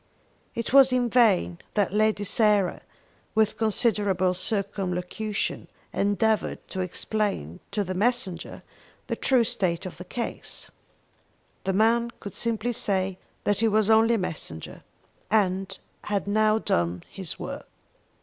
It 0.55 0.73
was 0.73 0.91
in 0.91 1.11
vain 1.11 1.59
that 1.75 1.93
Lady 1.93 2.23
Sarah, 2.23 2.81
with 3.35 3.55
considerable 3.55 4.33
circumlocution, 4.33 5.67
endeavoured 5.93 6.67
to 6.69 6.79
explain 6.79 7.59
to 7.69 7.83
the 7.83 7.93
messenger 7.93 8.63
the 9.05 9.15
true 9.15 9.43
state 9.43 9.85
of 9.85 9.97
the 9.97 10.03
case. 10.03 10.71
The 11.65 11.73
man 11.73 12.09
could 12.19 12.33
simply 12.33 12.73
say 12.73 13.19
that 13.43 13.59
he 13.59 13.67
was 13.67 13.91
only 13.91 14.15
a 14.15 14.25
messenger, 14.27 14.81
and 15.29 15.77
had 16.05 16.25
now 16.25 16.57
done 16.57 17.03
his 17.07 17.37
work. 17.37 17.67